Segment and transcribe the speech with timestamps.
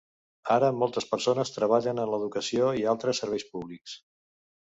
[0.53, 3.97] Ara moltes persones treballen en l'educació i altres serveis públics.